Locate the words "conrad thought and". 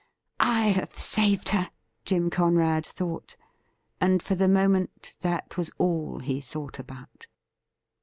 2.31-4.23